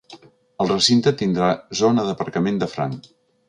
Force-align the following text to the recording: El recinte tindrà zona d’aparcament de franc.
El 0.65 0.71
recinte 0.71 1.13
tindrà 1.21 1.51
zona 1.83 2.09
d’aparcament 2.09 2.61
de 2.65 2.73
franc. 2.77 3.11